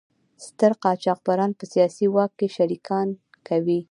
[0.45, 3.07] ستر قاچاقبران په سیاسي واک کې شریکان
[3.47, 3.79] کوي.